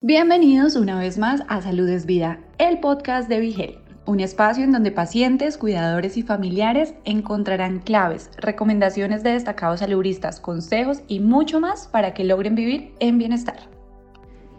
[0.00, 4.70] Bienvenidos una vez más a Salud es Vida, el podcast de Vigel, un espacio en
[4.70, 11.88] donde pacientes, cuidadores y familiares encontrarán claves, recomendaciones de destacados saludistas, consejos y mucho más
[11.88, 13.56] para que logren vivir en bienestar.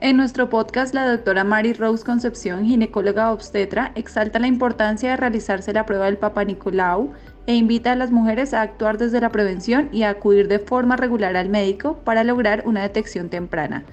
[0.01, 5.71] En nuestro podcast, la doctora Mary Rose Concepción, ginecóloga obstetra, exalta la importancia de realizarse
[5.71, 7.13] la prueba del Papa Nicolau
[7.47, 10.97] e invita a las mujeres a actuar desde la prevención y a acudir de forma
[10.97, 13.85] regular al médico para lograr una detección temprana.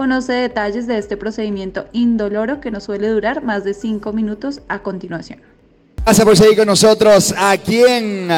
[0.00, 4.78] Conoce detalles de este procedimiento indoloro que no suele durar más de 5 minutos a
[4.78, 5.40] continuación.
[6.02, 8.30] Gracias por seguir con nosotros aquí en,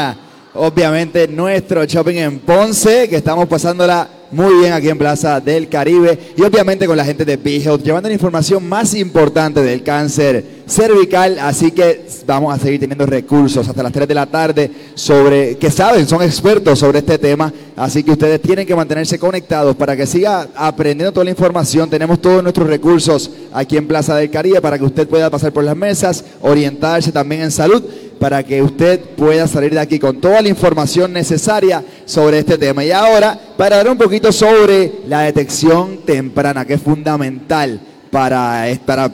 [0.54, 6.18] obviamente, nuestro shopping en Ponce, que estamos pasándola muy bien aquí en Plaza del Caribe.
[6.36, 11.38] Y obviamente con la gente de B-Health, llevando la información más importante del cáncer cervical,
[11.38, 15.70] así que vamos a seguir teniendo recursos hasta las 3 de la tarde sobre, que
[15.70, 20.06] saben, son expertos sobre este tema, así que ustedes tienen que mantenerse conectados para que
[20.06, 24.78] siga aprendiendo toda la información, tenemos todos nuestros recursos aquí en Plaza del Caribe para
[24.78, 27.82] que usted pueda pasar por las mesas, orientarse también en salud
[28.22, 32.84] para que usted pueda salir de aquí con toda la información necesaria sobre este tema.
[32.84, 37.80] Y ahora, para dar un poquito sobre la detección temprana, que es fundamental
[38.12, 39.10] para, para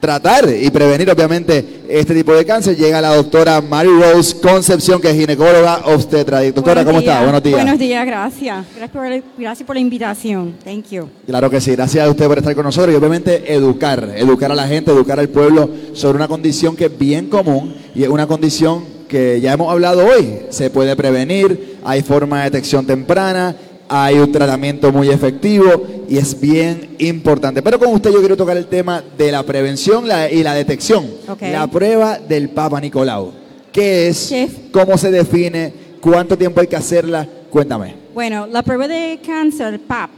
[0.00, 2.76] tratar y prevenir obviamente este tipo de cáncer.
[2.76, 6.42] Llega la doctora Mary Rose Concepción, que es ginecóloga obstetra.
[6.42, 7.22] Doctora, ¿cómo está?
[7.22, 7.56] Buenos días.
[7.56, 8.66] Buenos días, gracias.
[8.76, 10.54] Gracias por, la invitación.
[10.64, 11.08] Thank you.
[11.26, 14.54] Claro que sí, gracias a usted por estar con nosotros y obviamente educar, educar a
[14.54, 18.26] la gente, educar al pueblo sobre una condición que es bien común y es una
[18.26, 20.40] condición que ya hemos hablado hoy.
[20.50, 23.54] Se puede prevenir, hay forma de detección temprana
[23.96, 27.62] hay un tratamiento muy efectivo y es bien importante.
[27.62, 31.06] Pero con usted yo quiero tocar el tema de la prevención y la detección.
[31.40, 33.32] La prueba del Papa Nicolau.
[33.72, 34.34] ¿Qué es?
[34.72, 35.72] ¿Cómo se define?
[36.00, 37.28] ¿Cuánto tiempo hay que hacerla?
[37.50, 37.94] Cuéntame.
[38.12, 40.10] Bueno, la prueba de cáncer, PAP,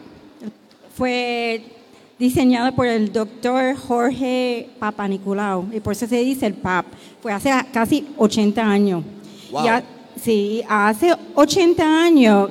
[0.97, 1.63] fue
[2.19, 6.87] diseñada por el doctor Jorge Papa Nicolau y por eso se dice el PAP.
[7.21, 9.05] Fue hace casi 80 años.
[9.53, 9.83] Ya,
[10.23, 12.51] sí, hace 80 años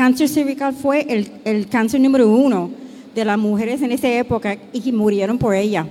[0.00, 1.06] cáncer cervical fue
[1.44, 2.70] el, cáncer número uno
[3.14, 5.86] de las mujeres en esa época y que murieron por ella.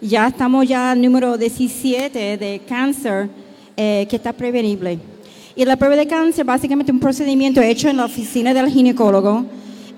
[0.00, 3.28] Ya estamos ya al número 17 de cáncer
[3.76, 5.00] eh, que está prevenible.
[5.56, 9.44] Y la prueba de cáncer básicamente un procedimiento hecho en la oficina del ginecólogo.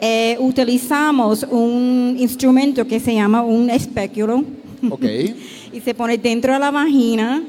[0.00, 4.44] Eh, utilizamos un instrumento que se llama un espéculo.
[4.88, 5.36] Okay.
[5.74, 7.42] y se pone dentro de la vagina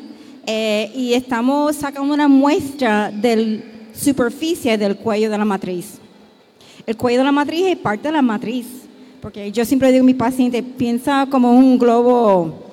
[0.45, 5.99] eh, y estamos sacando una muestra del superficie del cuello de la matriz.
[6.85, 8.65] El cuello de la matriz es parte de la matriz,
[9.21, 12.63] porque yo siempre digo a mi paciente, piensa como un globo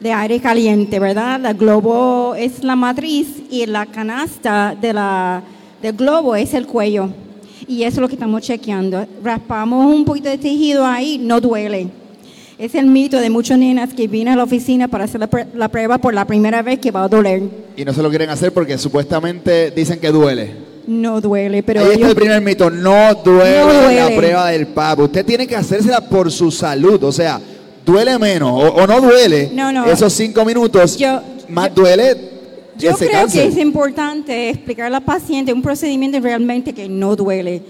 [0.00, 1.44] de aire caliente, ¿verdad?
[1.46, 5.42] El globo es la matriz y la canasta de la,
[5.80, 7.08] del globo es el cuello.
[7.66, 9.06] Y eso es lo que estamos chequeando.
[9.22, 11.88] Raspamos un poquito de tejido ahí, no duele.
[12.58, 15.20] Es el mito de muchas nenas que vienen a la oficina para hacer
[15.54, 17.42] la, prueba por la primera vez que va a doler.
[17.76, 20.54] Y no se lo quieren hacer porque supuestamente dicen que duele.
[20.86, 21.80] No duele, pero...
[21.80, 25.00] Ahí está el primer mito, no duele, la prueba del PAP.
[25.00, 27.40] Usted tiene que hacérsela por su salud, o sea,
[27.84, 29.84] duele menos o, no duele no, no.
[29.84, 30.98] esos cinco minutos,
[31.48, 32.36] más duele
[32.78, 37.62] yo creo que es importante explicar a la paciente un procedimiento realmente que no duele.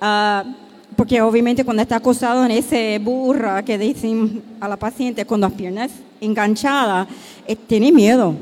[0.00, 0.63] Uh,
[0.96, 5.52] porque obviamente cuando está acostado en ese burra que dicen a la paciente con las
[5.52, 5.90] piernas
[6.20, 7.08] enganchadas,
[7.46, 8.34] eh, tiene miedo.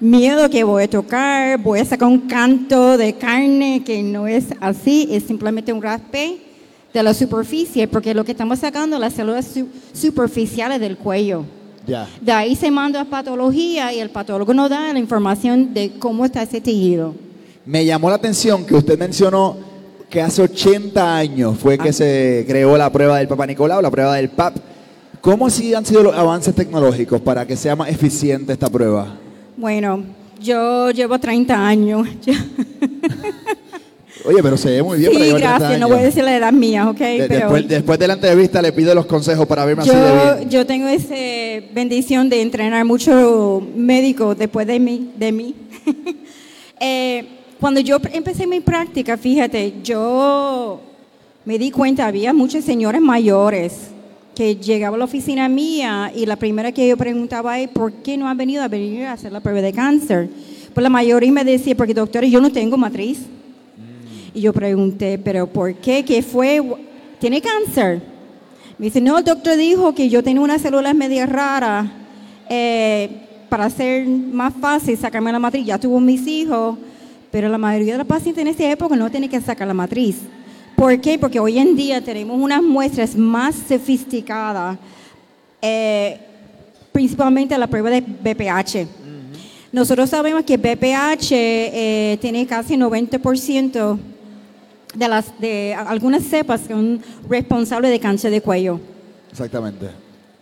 [0.00, 4.46] Miedo que voy a tocar, voy a sacar un canto de carne que no es
[4.60, 6.40] así, es simplemente un raspe
[6.92, 9.48] de la superficie, porque lo que estamos sacando las células
[9.92, 11.44] superficiales del cuello.
[12.20, 16.24] De ahí se manda a patología y el patólogo nos da la información de cómo
[16.24, 17.14] está ese tejido.
[17.64, 19.56] Me llamó la atención que usted mencionó
[20.12, 21.92] que hace 80 años fue que ah.
[21.92, 24.56] se creó la prueba del Papa Nicolau, la prueba del PAP.
[25.22, 29.16] ¿Cómo así han sido los avances tecnológicos para que sea más eficiente esta prueba?
[29.56, 30.04] Bueno,
[30.38, 32.06] yo llevo 30 años.
[34.24, 35.80] Oye, pero se ve muy bien sí, para gracias.
[35.80, 36.98] No voy a decir la edad mía, ¿ok?
[36.98, 40.50] después, después, de la entrevista le pido los consejos para verme yo, así de bien.
[40.50, 41.14] Yo tengo esa
[41.72, 45.12] bendición de entrenar mucho médico después de mí.
[45.16, 45.54] De mí.
[46.80, 50.80] eh, cuando yo empecé mi práctica, fíjate, yo
[51.44, 53.92] me di cuenta, había muchas señoras mayores
[54.34, 58.16] que llegaban a la oficina mía y la primera que yo preguntaba es, ¿por qué
[58.16, 60.28] no han venido a venir a hacer la prueba de cáncer?
[60.74, 63.20] Pues la mayoría me decía, porque doctora, yo no tengo matriz.
[64.34, 66.04] Y yo pregunté, ¿pero por qué?
[66.04, 66.60] ¿Qué fue?
[67.20, 68.02] ¿Tiene cáncer?
[68.76, 71.88] Me dice, no, el doctor dijo que yo tengo unas células medio raras
[72.50, 73.08] eh,
[73.48, 75.64] para hacer más fácil sacarme la matriz.
[75.64, 76.76] Ya tuvo mis hijos
[77.32, 80.18] pero la mayoría de los pacientes en esa época no tienen que sacar la matriz.
[80.76, 81.18] ¿Por qué?
[81.18, 84.78] Porque hoy en día tenemos unas muestras más sofisticadas
[85.60, 86.18] eh,
[86.90, 88.86] principalmente la prueba de BPH.
[89.70, 93.98] Nosotros sabemos que BPH eh, tiene casi 90%
[94.94, 98.78] de, las, de algunas cepas que son responsables de cáncer de cuello.
[99.30, 99.86] Exactamente.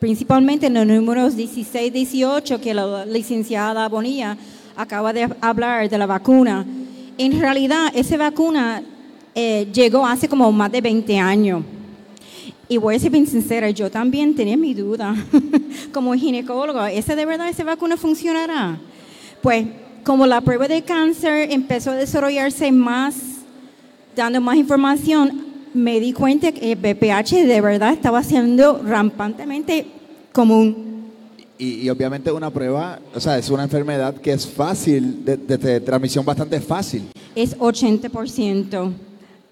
[0.01, 4.37] Principalmente en los números 16, 18 que la licenciada Bonilla
[4.75, 6.67] acaba de hablar de la vacuna.
[7.23, 8.83] En realidad, esa vacuna
[9.35, 11.63] eh, llegó hace como más de 20 años.
[12.67, 15.15] Y voy a ser bien sincera, yo también tenía mi duda
[15.93, 18.79] como ginecólogo, ¿esa de verdad esa vacuna funcionará?
[19.43, 19.67] Pues
[20.03, 23.17] como la prueba de cáncer empezó a desarrollarse más,
[24.17, 25.45] dando más información,
[25.75, 29.85] me di cuenta que el BPH de verdad estaba siendo rampantemente
[30.33, 30.90] común.
[31.61, 35.59] Y, y obviamente una prueba, o sea, es una enfermedad que es fácil, de, de-
[35.59, 37.11] de transmisión bastante fácil.
[37.37, 38.93] es 80%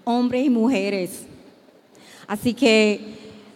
[0.05, 1.10] hombres y mujeres.
[2.26, 3.00] Así que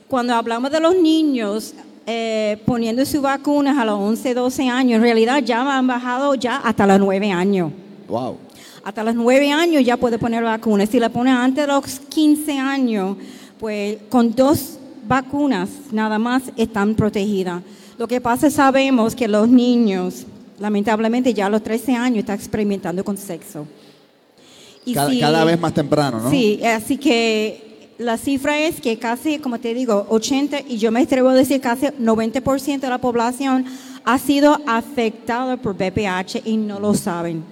[0.07, 1.73] cuando hablamos de los niños
[2.07, 6.57] eh, poniendo sus vacunas a los 11, 12 años, en realidad ya han bajado ya
[6.59, 7.73] hasta los 9 años.
[8.09, 8.37] Wow.
[8.85, 10.91] Hasta los 9 años ya puede poner vacunas.
[10.91, 13.17] Si la pone antes de los 15 años,
[13.59, 14.79] pues con dos
[15.09, 17.63] vacunas nada más están protegidas.
[18.03, 20.27] Lo que pasa es sabemos que los niños,
[20.59, 23.65] lamentablemente ya a los 13 años, están experimentando con sexo.
[24.85, 26.29] Y Cada, si- cada vez más temprano, ¿no?
[26.29, 31.03] Sí, así que la cifra es que casi, como te digo, 80, y yo me
[31.03, 33.67] atrevo a decir casi 90% de la población
[34.05, 37.45] ha sido afectada por BPH y no lo saben.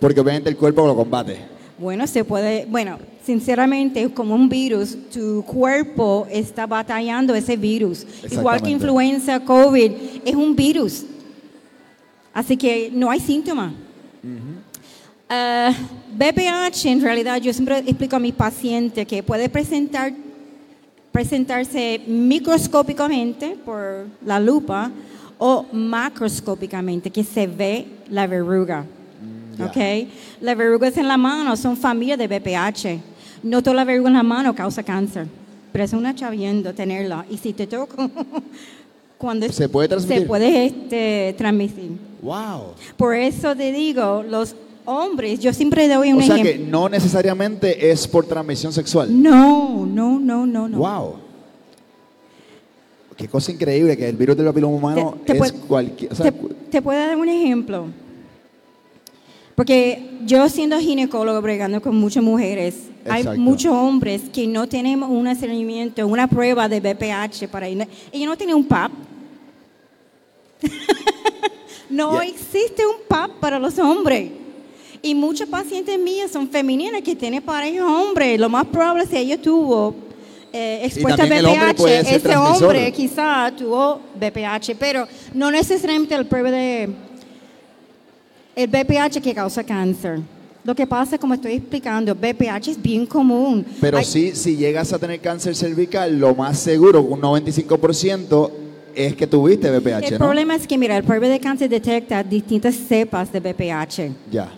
[0.00, 1.38] Porque obviamente el cuerpo lo combate.
[1.78, 8.04] Bueno, se puede, bueno, sinceramente, es como un virus, tu cuerpo está batallando ese virus.
[8.30, 9.92] Igual que influenza, COVID,
[10.24, 11.04] es un virus.
[12.34, 13.72] Así que no hay síntoma.
[15.28, 20.12] BPH, en realidad, yo siempre explico a mis pacientes que puede presentar,
[21.12, 24.90] presentarse microscópicamente por la lupa
[25.38, 28.84] o macroscópicamente, que se ve la verruga.
[29.58, 29.66] Ya.
[29.66, 30.08] ¿ok?
[30.40, 33.00] Las verrugas en la mano son familia de BPH.
[33.42, 35.26] No toda la verruga en la mano causa cáncer,
[35.72, 37.24] pero es una chaviendo tenerla.
[37.30, 37.96] Y si te toco,
[39.18, 40.22] cuando ¿Se puede transmitir?
[40.22, 41.90] Se puede este, transmitir.
[42.22, 42.72] Wow.
[42.96, 46.52] Por eso te digo, los hombres, yo siempre doy un O sea ejemplo.
[46.64, 49.08] que no necesariamente es por transmisión sexual.
[49.22, 50.78] No, no, no, no, no.
[50.78, 51.14] Wow.
[53.16, 56.12] Qué cosa increíble que el virus del papiloma humano Te- te es cualquier.
[56.12, 56.38] o sea, te,
[56.70, 57.86] te puedo dar un ejemplo.
[59.58, 63.30] Porque yo siendo ginecólogo bregando con muchas mujeres, Exacto.
[63.30, 67.88] hay muchos hombres que no tenemos un seguimiento, una prueba de BPH para ir.
[68.12, 68.92] Ellos no tienen un PAP.
[71.90, 74.30] no existe un PAP para los hombres.
[75.02, 78.38] Y muchas pacientes mías son femeninas que tienen pareja hombre.
[78.38, 79.92] Lo más probable es que ella tuvo
[80.52, 82.14] eh, expuesta a hombre BPH.
[82.14, 87.07] Ese hombre quizá tuvo BPH, pero no necesariamente el prueba de
[88.58, 90.18] el BPH que causa cáncer.
[90.64, 93.64] Lo que pasa, como estoy explicando, BPH es bien común.
[93.80, 98.50] pero Hay- sí, si llegas a tener cáncer cervical, lo más seguro, un 95%,
[98.96, 100.18] es que tuviste BPH, El ¿no?
[100.18, 104.10] problema es que, mira, el prueba de cáncer detecta distintas cepas de BPH.
[104.32, 104.48] Ya.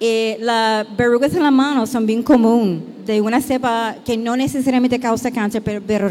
[0.00, 4.98] Eh, las verrugas en la mano son bien común, de una cepa que no necesariamente
[4.98, 6.08] causa cáncer, pero, pero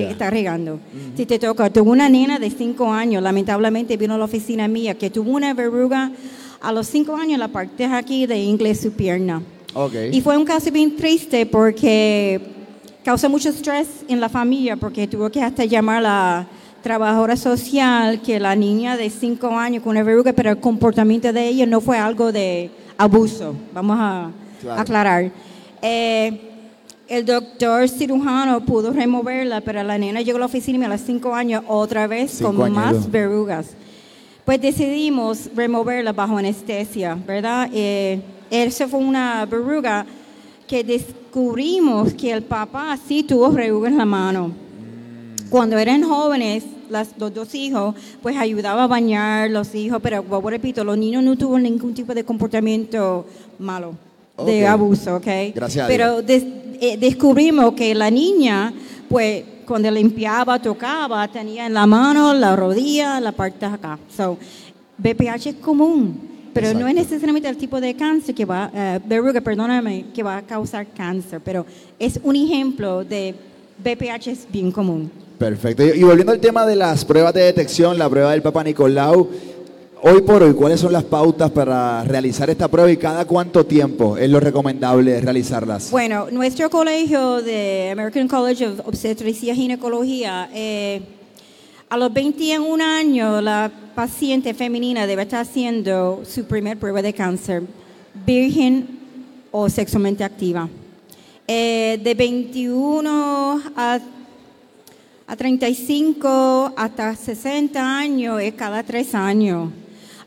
[0.00, 0.10] Ya.
[0.10, 0.78] está regando.
[1.16, 4.94] Si te toca, tuve una nena de 5 años, lamentablemente vino a la oficina mía,
[4.94, 6.10] que tuvo una verruga
[6.60, 9.42] a los 5 años la parte aquí de inglés su pierna.
[9.74, 9.94] Ok.
[10.12, 12.40] Y fue un caso bien triste porque
[13.04, 16.46] causó mucho estrés en la familia, porque tuvo que hasta llamar a la
[16.82, 21.46] trabajadora social que la niña de 5 años con una verruga, pero el comportamiento de
[21.48, 24.80] ella no fue algo de abuso, vamos a Claro.
[24.80, 25.30] aclarar.
[25.80, 26.51] Eh,
[27.12, 31.34] el doctor cirujano pudo removerla, pero la nena llegó a la oficina a los 5
[31.34, 33.66] años otra vez Cinco con años, más verrugas.
[34.46, 37.68] Pues decidimos removerla bajo anestesia, ¿verdad?
[37.74, 38.18] Eh,
[38.50, 40.06] eso fue una verruga
[40.66, 44.50] que descubrimos que el papá sí tuvo verrugas en la mano.
[45.50, 50.48] Cuando eran jóvenes, las, los dos hijos, pues ayudaba a bañar los hijos, pero como
[50.48, 53.26] repito, los niños no tuvieron ningún tipo de comportamiento
[53.58, 53.96] malo,
[54.38, 54.68] de Ok.
[54.70, 55.26] abuso, ¿ok?
[55.54, 56.44] Gracias a Pero des-
[56.80, 58.72] eh, descubrimos que la niña,
[59.08, 63.98] pues cuando limpiaba, tocaba, tenía en la mano, la rodilla, la parte de acá.
[64.14, 64.36] So,
[64.98, 66.18] BPH es común,
[66.52, 67.00] pero no es Exacto.
[67.10, 71.40] necesariamente el tipo de cáncer que va, eh, verruga, perdóname, que va a causar cáncer,
[71.44, 71.64] pero
[71.98, 73.34] es un ejemplo de
[73.82, 75.10] BPH es bien común.
[75.38, 75.84] Perfecto.
[75.84, 79.28] Y, y volviendo al tema de las pruebas de detección, la prueba del Papa Nicolau,
[80.02, 84.16] hoy por hoy, ¿cuáles son las pautas para realizar esta prueba y cada cuánto tiempo
[84.16, 85.90] es lo recomendable realizarlas?
[85.90, 91.02] Bueno, nuestro colegio de American College of Obstetricia y Ginecología, eh,
[91.88, 97.62] a los 21 años la paciente femenina debe estar haciendo su primer prueba de cáncer,
[98.26, 98.98] virgen
[99.52, 100.68] o sexualmente activa.
[101.46, 104.00] Eh, de 21 a,
[105.26, 109.70] a 35 hasta 60 años es cada tres años.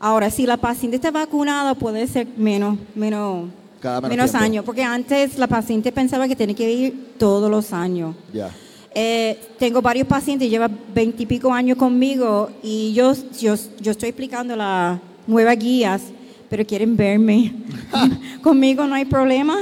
[0.06, 3.48] Ahora, si la paciente está vacunada, puede ser menos, menos,
[3.80, 7.72] Cada menos menos años, porque antes la paciente pensaba que tenía que ir todos los
[7.72, 8.14] años.
[8.32, 8.48] Ya.
[8.94, 15.00] Eh, tengo varios pacientes, lleva veintipico años conmigo y yo, yo, yo estoy explicando las
[15.26, 16.02] nuevas guías,
[16.48, 17.52] pero quieren verme.
[18.44, 19.56] conmigo no hay problema,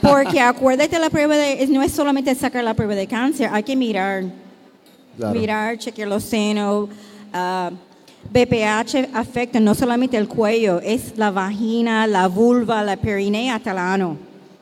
[0.00, 3.76] porque acuérdate la prueba de, no es solamente sacar la prueba de cáncer, hay que
[3.76, 4.24] mirar,
[5.18, 5.38] Claro.
[5.38, 6.88] mirar, chequear los senos.
[7.34, 7.70] ah,
[8.30, 13.78] BPH afecta no solamente el cuello, es la vagina, la vulva, la perinea hasta el
[13.78, 14.16] ano.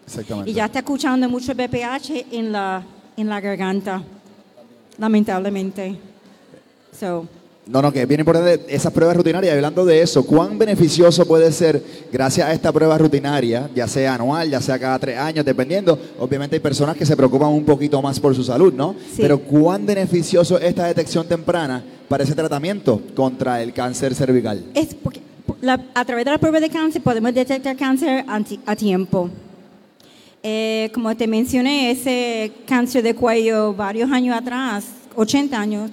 [0.06, 0.50] Exactamente.
[0.50, 2.82] Y ya está escuchando mucho BPH en la,
[3.16, 4.02] en la garganta,
[4.98, 5.98] lamentablemente.
[6.98, 7.26] So,
[7.66, 9.52] No, no, que es bien importante esas pruebas rutinarias.
[9.52, 11.82] Hablando de eso, ¿cuán beneficioso puede ser
[12.12, 15.98] gracias a esta prueba rutinaria, ya sea anual, ya sea cada tres años, dependiendo?
[16.20, 18.94] Obviamente hay personas que se preocupan un poquito más por su salud, ¿no?
[19.10, 19.22] Sí.
[19.22, 24.64] Pero ¿cuán beneficioso es esta detección temprana para ese tratamiento contra el cáncer cervical?
[24.74, 25.20] es porque
[25.94, 28.24] a través de la prueba de cáncer podemos detectar cáncer
[28.66, 29.30] a tiempo.
[30.42, 34.84] Eh, como te mencioné, ese cáncer de cuello varios años atrás,
[35.16, 35.90] 80 años,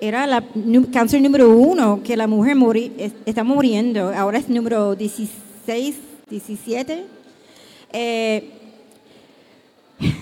[0.00, 2.56] era el cáncer número uno que la mujer
[2.98, 4.08] es- está muriendo.
[4.14, 5.96] Ahora es número 16,
[6.30, 7.04] 17.
[7.92, 8.50] Eh,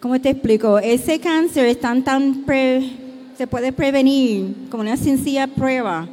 [0.00, 0.78] ¿Cómo te explico?
[0.78, 3.07] Ese cáncer es tan, tan pre-
[3.38, 6.08] se puede prevenir con una sencilla prueba.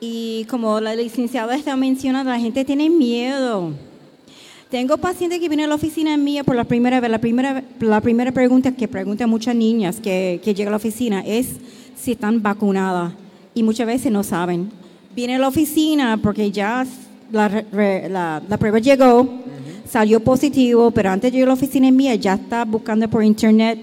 [0.00, 3.72] Y como la licenciada está mencionando, la gente tiene miedo.
[4.70, 7.10] Tengo pacientes que vienen a la oficina mía por la primera vez.
[7.10, 11.22] La primera, la primera pregunta que preguntan muchas niñas que, que llegan a la oficina
[11.26, 11.48] es
[11.96, 13.12] si están vacunadas.
[13.54, 14.70] Y muchas veces no saben.
[15.16, 16.86] Viene a la oficina porque ya
[17.32, 19.26] la, la- la prueba llegó,
[19.90, 23.78] salió positivo, pero antes de llegar a la oficina mía ya está buscando por internet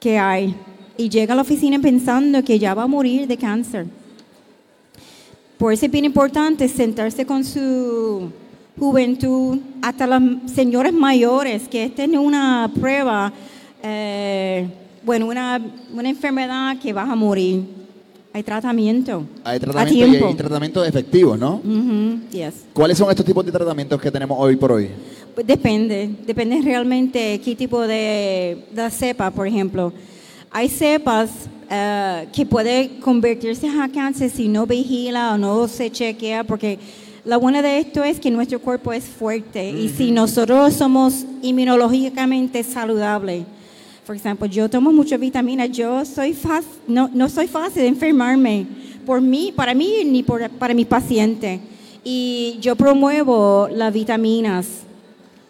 [0.00, 0.54] qué hay.
[0.96, 3.86] Y llega a la oficina pensando que ya va a morir de cáncer.
[5.58, 8.30] Por eso es bien importante sentarse con su
[8.78, 10.22] juventud, hasta las
[10.52, 13.32] señoras mayores, que esta es una prueba,
[13.82, 14.68] eh,
[15.04, 15.60] bueno, una,
[15.92, 17.62] una enfermedad que vas a morir.
[18.32, 19.24] Hay tratamiento.
[19.44, 20.26] Hay a tratamientos y tiempo.
[20.26, 21.60] hay tratamientos efectivos, ¿no?
[21.64, 22.64] Ujú, yes.
[22.72, 24.88] ¿Cuáles son estos tipos de tratamientos que tenemos hoy por hoy?
[25.36, 29.92] Pues depende, depende realmente qué tipo de, de cepa, por ejemplo.
[30.56, 31.30] Hay cepas
[31.68, 36.78] eh, que puede convertirse a cáncer si no vigila o no se chequea, porque
[37.24, 42.62] la buena de esto es que nuestro cuerpo es fuerte y si nosotros somos inmunológicamente
[42.62, 43.42] saludables,
[44.06, 48.64] por ejemplo, yo tomo muchas vitaminas, yo soy fácil, no, no soy fácil de enfermarme
[49.04, 51.58] por mí, para mí ni por, para mis pacientes.
[52.04, 54.84] Y yo promuevo las vitaminas,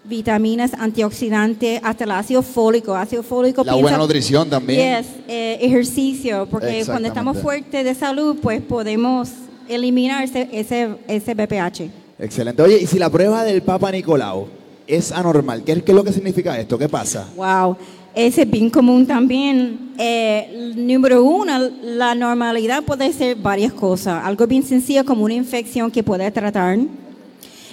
[0.05, 2.95] vitaminas antioxidantes, hasta el ácido fólico.
[2.95, 5.03] Ácido fólico La piensa- buena nutrición también.
[5.03, 9.31] Yes, eh, ejercicio, porque cuando estamos fuertes de salud, pues podemos
[9.69, 11.91] eliminar ese, ese, ese BPH.
[12.19, 12.63] Excelente.
[12.63, 14.47] Oye, y si la prueba del Papa Nicolau
[14.87, 16.77] es anormal, ¿qué, qué es lo que significa esto?
[16.79, 17.27] ¿Qué pasa?
[17.37, 17.77] Wow,
[18.15, 19.93] ese es bien común también.
[19.99, 24.23] Eh, número uno, la normalidad puede ser varias cosas.
[24.25, 26.79] Algo bien sencillo como una infección que puede tratar,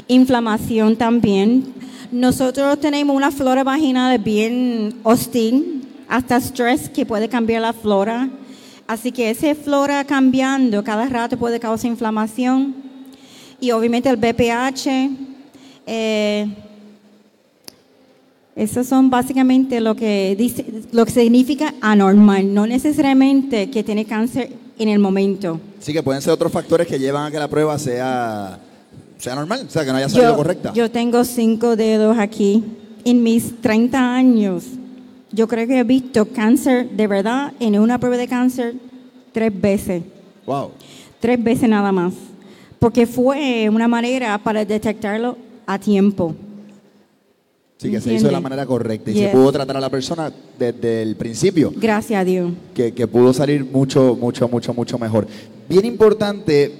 [0.07, 1.73] inflamación también.
[2.11, 8.29] Nosotros tenemos una flora vaginal bien hostil, hasta estrés que puede cambiar la flora.
[8.85, 12.75] Así que esa flora cambiando cada rato puede causar inflamación.
[13.61, 15.09] Y obviamente el BPH.
[15.87, 16.47] eh,
[18.53, 24.51] esos son básicamente lo que dice, lo que significa anormal, no necesariamente que tiene cáncer
[24.77, 25.61] en el momento.
[25.79, 28.59] Sí, que pueden ser otros factores que llevan a que la prueba sea,
[29.21, 30.73] sea normal, o sea, que no haya salido correcta.
[30.73, 32.63] yo tengo cinco dedos aquí.
[33.03, 34.63] En mis 30 años,
[35.31, 38.75] yo creo que he visto cáncer de verdad en una prueba de cáncer
[39.31, 40.03] tres veces.
[40.45, 40.71] wow.
[41.19, 42.13] Tres veces nada más.
[42.79, 45.37] Porque fue una manera para detectarlo
[45.67, 46.35] a tiempo.
[47.77, 49.23] Sí, que se hizo de la manera correcta y Yes.
[49.25, 51.71] se pudo tratar a la persona desde el principio.
[51.75, 52.51] Gracias a Dios.
[52.75, 55.27] que, que pudo salir mucho, mucho, mucho, mucho mejor.
[55.69, 56.71] Bien importante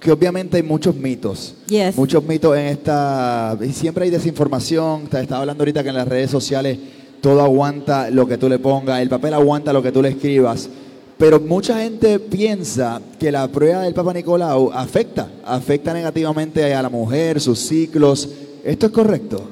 [0.00, 1.54] que obviamente hay muchos mitos.
[1.68, 1.96] Yes.
[1.96, 3.56] Muchos mitos en esta...
[3.60, 5.06] Y siempre hay desinformación.
[5.06, 6.78] Te estaba hablando ahorita que en las redes sociales
[7.20, 10.68] todo aguanta lo que tú le pongas, el papel aguanta lo que tú le escribas.
[11.16, 16.88] Pero mucha gente piensa que la prueba del Papa Nicolau afecta, afecta negativamente a la
[16.88, 18.28] mujer, sus ciclos.
[18.62, 19.42] ¿Esto es correcto?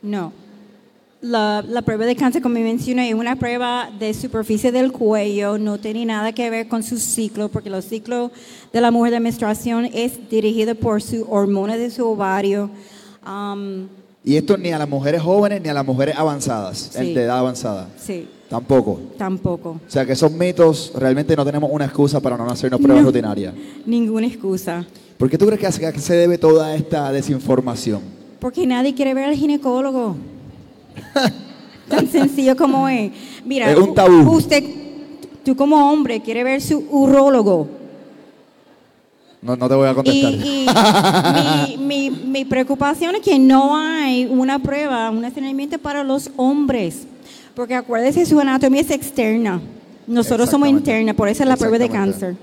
[0.00, 0.32] No.
[1.22, 5.78] La, la prueba de cáncer, como mencioné, es una prueba de superficie del cuello, no
[5.78, 8.32] tiene nada que ver con su ciclo, porque los ciclos
[8.72, 12.68] de la mujer de menstruación es dirigido por su hormona de su ovario.
[13.24, 13.86] Um,
[14.24, 17.14] Y esto ni a las mujeres jóvenes ni a las mujeres avanzadas, Sí.
[17.14, 17.88] de edad avanzada.
[17.96, 18.98] sí, Tampoco.
[19.16, 19.70] tampoco.
[19.86, 23.08] O sea que esos mitos realmente no tenemos una excusa para no hacernos pruebas No.
[23.10, 23.54] rutinarias.
[23.86, 24.84] Ninguna excusa.
[25.18, 28.00] ¿Por qué tú crees que se debe toda esta desinformación?
[28.40, 30.16] Porque nadie quiere ver al ginecólogo.
[31.88, 33.12] Tan sencillo como es.
[33.44, 34.22] Mira, Es un tabú.
[34.22, 34.64] u- usted,
[35.44, 37.68] tú como hombre, quiere ver su urólogo.
[39.42, 40.32] No, no te voy a contestar.
[40.32, 40.66] y
[41.78, 47.06] mi, mi, mi preocupación es que no hay una prueba, un entrenamiento para los hombres.
[47.54, 49.60] Porque acuérdese, su anatomía es externa.
[50.06, 52.36] Nosotros somos interna, por eso es la prueba de cáncer.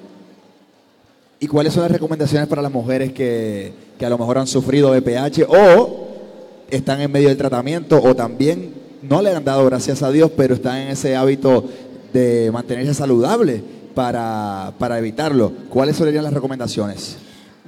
[1.39, 4.91] ¿Y cuáles son las recomendaciones para las mujeres que, que a lo mejor han sufrido
[4.91, 6.09] BPH o
[6.72, 10.56] están en medio del tratamiento o también no le han dado gracias a Dios, pero
[10.56, 11.66] están en ese hábito
[12.14, 13.62] de mantenerse saludable
[13.94, 15.52] para, para evitarlo?
[15.70, 17.18] ¿Cuáles serían las recomendaciones?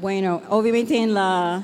[0.02, 1.64] Bueno, obviamente en la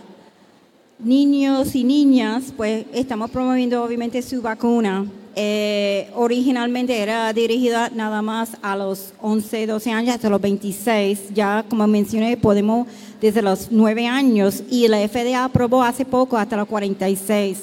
[0.99, 5.05] niños y niñas, pues estamos promoviendo obviamente su vacuna.
[5.39, 11.31] Eh, originalmente era dirigida nada más a los 11, 12 años hasta los 26.
[11.35, 12.87] Ya, como mencioné, podemos
[13.21, 17.59] desde los 9 años y la FDA aprobó hace poco hasta los 46.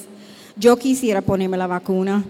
[0.55, 2.23] Yo quisiera ponerme la vacuna,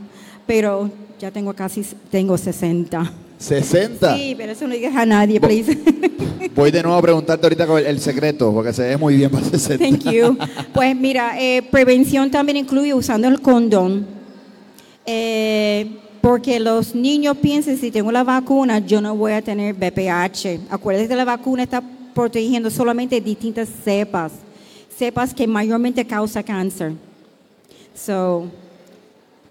[0.48, 3.14] pero ya tengo casi tengo 60.
[3.38, 4.18] 60.
[4.18, 5.78] Sí, pero eso no digas a nadie, please.
[6.56, 9.46] Voy de nuevo a preguntarte ahorita el, el secreto, porque se ve muy bien para
[9.46, 9.78] 60.
[9.78, 10.36] Thank you.
[10.74, 14.15] Pues mira, eh, prevención también incluye usando el condón.
[15.06, 20.72] Eh, porque los niños piensan, si tengo la vacuna, yo no voy a tener BPH.
[20.72, 21.84] Acuérdense, la vacuna está
[22.16, 24.32] protegiendo solamente distintas cepas.
[24.98, 26.94] Cepas que mayormente causa cáncer.
[27.94, 28.48] So,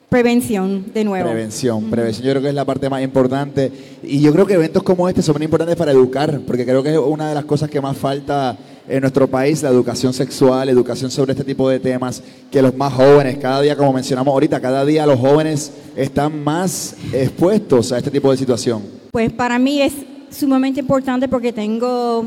[0.08, 1.28] prevención, de nuevo.
[1.28, 3.70] Prevención, prevención yo creo que es la parte más importante
[4.02, 6.92] y yo creo que eventos como este son muy importantes para educar, porque creo que
[6.92, 8.56] es una de las cosas que más falta
[8.88, 12.92] en nuestro país, la educación sexual, educación sobre este tipo de temas, que los más
[12.92, 18.10] jóvenes, cada día, como mencionamos ahorita, cada día los jóvenes están más expuestos a este
[18.10, 18.82] tipo de situación.
[19.10, 19.94] Pues para mí es
[20.30, 22.26] sumamente importante porque tengo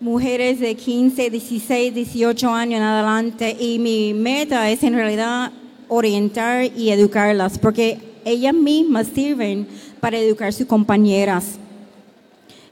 [0.00, 5.52] mujeres de 15, 16, 18 años en adelante y mi meta es en realidad
[5.88, 9.66] orientar y educarlas porque ellas mismas sirven
[10.00, 11.58] para educar sus compañeras.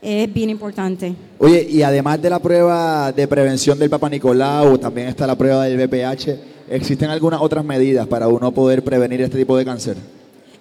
[0.01, 1.13] Es bien importante.
[1.39, 5.65] Oye, y además de la prueba de prevención del Papa Nicolau, también está la prueba
[5.65, 6.37] del VPH,
[6.71, 9.97] ¿existen algunas otras medidas para uno poder prevenir este tipo de cáncer?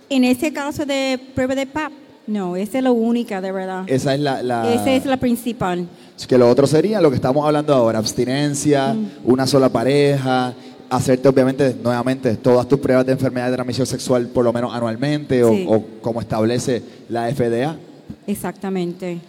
[0.09, 1.91] En este caso de prueba de PAP,
[2.25, 3.83] no, esa es la única de verdad.
[3.87, 4.41] Esa es la...
[4.41, 5.87] la- Esa es la principal.
[6.27, 10.53] Que lo otro sería lo que estamos hablando ahora, abstinencia, una sola pareja,
[10.89, 15.43] hacerte obviamente nuevamente todas tus pruebas de enfermedad de transmisión sexual por lo menos anualmente
[15.43, 15.65] o, Sí.
[15.69, 17.75] o como establece la FDA.
[18.25, 19.19] Exactamente.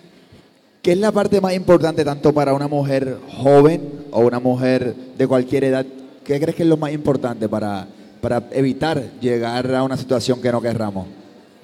[0.82, 5.26] ¿Qué es la parte más importante tanto para una mujer joven o una mujer de
[5.26, 5.84] cualquier edad?
[6.24, 7.86] ¿Qué crees que es lo más importante para,
[8.20, 11.06] para evitar llegar a una situación que no querramos?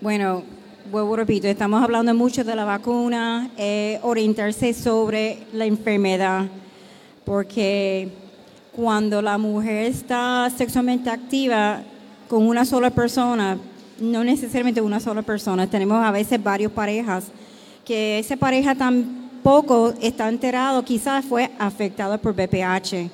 [0.01, 0.43] Bueno,
[0.91, 6.47] vuelvo repito, estamos hablando mucho de la vacuna, eh, orientarse sobre la enfermedad,
[7.25, 8.09] porque
[8.75, 11.83] cuando la mujer está sexualmente activa
[12.29, 13.57] con una sola persona,
[14.01, 17.25] no necesariamente una sola persona, tenemos a veces varias parejas,
[17.85, 23.11] que esa pareja tampoco está enterado, quizás fue afectada por BPH.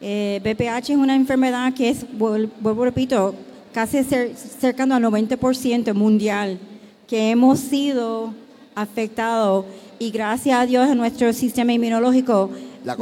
[0.00, 3.34] Eh, BPH es una enfermedad que es, vuel- vuelvo repito,
[3.72, 6.58] casi cer- cercano al 90% mundial,
[7.06, 8.32] que hemos sido
[8.74, 9.64] afectados
[9.98, 12.50] y gracias a Dios en nuestro sistema inmunológico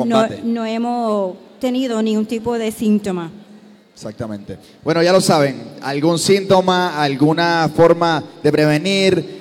[0.05, 3.31] no, no hemos tenido ningún tipo de síntoma.
[4.01, 4.57] Exactamente.
[4.83, 9.41] Bueno, ya lo saben, algún síntoma, alguna forma de prevenir,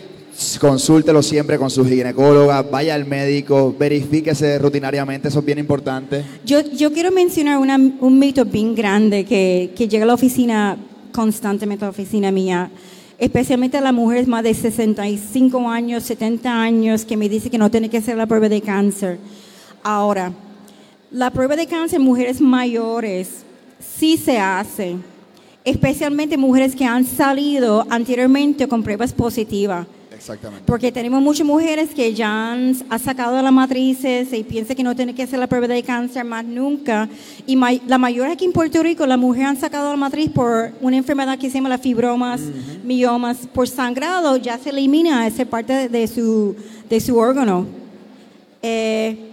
[0.60, 6.26] consúltelo siempre con su ginecóloga, vaya al médico, verifíquese rutinariamente, eso es bien importante.
[6.46, 10.76] Yo, yo quiero mencionar una- un mito bien grande que, que llega a la oficina,
[11.14, 12.70] constantemente a la oficina mía,
[13.18, 17.72] especialmente a las mujeres más de 65 años, 70 años, que me dicen que no
[17.72, 19.20] tienen que hacer la prueba de cáncer.
[19.84, 20.34] Ahora,
[21.12, 23.46] la prueba de cáncer en mujeres mayores
[23.80, 24.96] sí se hace,
[25.64, 29.86] especialmente mujeres que han salido anteriormente con pruebas positivas.
[30.14, 30.66] Exactamente.
[30.66, 34.94] Porque tenemos muchas mujeres que ya han, han sacado las matrices y piensan que no
[34.94, 37.08] tienen que hacer la prueba de cáncer más nunca.
[37.48, 40.74] Y may- la mayoría aquí en Puerto Rico, las mujeres han sacado la matriz por
[40.82, 42.42] una enfermedad que se llama las fibromas,
[42.84, 43.48] miomas.
[43.54, 46.54] Por sangrado ya se elimina esa parte de, de su,
[46.90, 47.66] de su órgano.
[48.62, 49.29] Eh,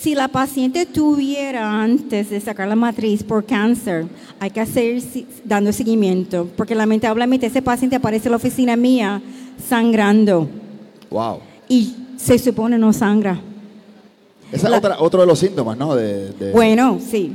[0.00, 4.06] si la paciente tuviera antes de sacar la matriz por cáncer,
[4.38, 5.02] hay que hacer
[5.44, 9.20] dando seguimiento, porque lamentablemente ese paciente aparece en la oficina mía
[9.68, 10.48] sangrando
[11.10, 11.40] Wow.
[11.68, 13.40] y se supone no sangra.
[14.52, 15.94] Ese es otro de los síntomas, ¿no?
[15.94, 17.32] De, de- Bueno, sí.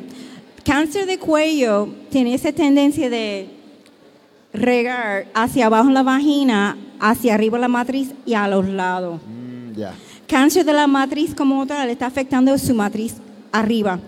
[0.66, 3.50] Cáncer de cuello tiene esa tendencia de
[4.54, 9.20] regar hacia abajo en la vagina, hacia arriba la matriz y a los lados.
[9.28, 9.94] Mm, ya.
[10.28, 13.16] Cáncer de la matriz como tal está afectando su matriz
[13.52, 14.00] arriba.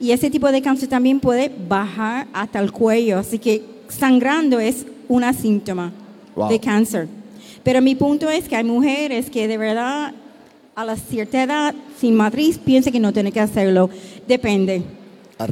[0.00, 3.18] Y ese tipo de cáncer también puede bajar hasta el cuello.
[3.18, 5.92] Así que sangrando es una síntoma
[6.34, 6.48] Wow.
[6.48, 7.08] de cáncer.
[7.62, 10.14] Pero mi punto es que hay mujeres que de verdad
[10.74, 13.90] a la cierta edad sin matriz piensan que no tienen que hacerlo.
[14.26, 14.82] Depende.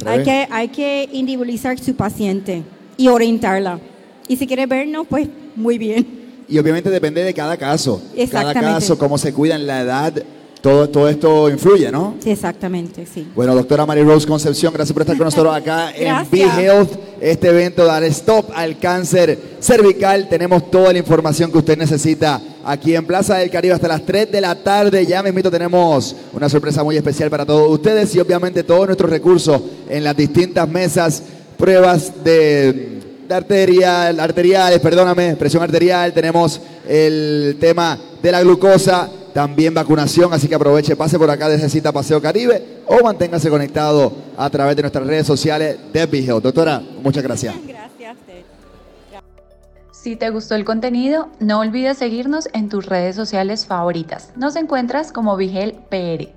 [0.05, 2.63] Hay que, hay que individualizar su paciente
[2.97, 3.79] y orientarla.
[4.27, 6.20] Y si quiere vernos, pues muy bien.
[6.47, 8.01] Y obviamente depende de cada caso.
[8.29, 10.13] Cada caso, cómo se cuidan, la edad,
[10.61, 12.15] todo, todo esto influye, ¿no?
[12.23, 13.27] Exactamente, sí.
[13.35, 16.29] Bueno, doctora Mary Rose Concepción, gracias por estar con nosotros acá en.
[16.29, 20.29] Be Health, este evento dar stop al cáncer cervical.
[20.29, 24.31] Tenemos toda la información que usted necesita aquí en Plaza del Caribe hasta las 3
[24.31, 25.05] de la tarde.
[25.05, 29.61] Ya mismito tenemos una sorpresa muy especial para todos ustedes y obviamente todos nuestros recursos
[29.89, 31.23] en las distintas mesas,
[31.57, 32.90] pruebas de
[33.31, 40.55] arterial, arteriales, perdóname, presión arterial, tenemos el tema de la glucosa, también vacunación, así que
[40.55, 45.07] aproveche, pase por acá desde Cita Paseo Caribe o manténgase conectado a través de nuestras
[45.07, 46.43] redes sociales de Health.
[46.43, 47.55] Doctora, muchas gracias.
[49.91, 54.31] Si te gustó el contenido, no olvides seguirnos en tus redes sociales favoritas.
[54.35, 56.29] Nos encuentras como Vigel PR.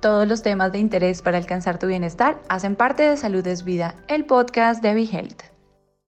[0.00, 3.94] Todos los temas de interés para alcanzar tu bienestar hacen parte de Salud es Vida,
[4.08, 5.55] el podcast de Vigelt.